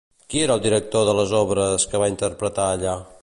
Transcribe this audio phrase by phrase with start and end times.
[0.33, 2.97] Qui era el director de les obres que va interpretar allà?